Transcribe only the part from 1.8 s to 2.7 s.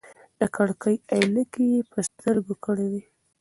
په سترګو